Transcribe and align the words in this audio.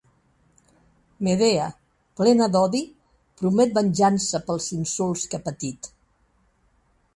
Medea, 1.27 1.67
plena 2.21 2.47
d'odi, 2.55 2.81
promet 3.43 3.77
venjança 3.77 4.43
pels 4.49 4.73
insults 4.81 5.29
que 5.29 5.41
ha 5.43 5.49
patit. 5.51 5.95